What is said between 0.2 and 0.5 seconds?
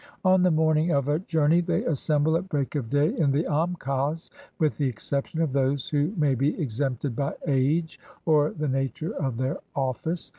On the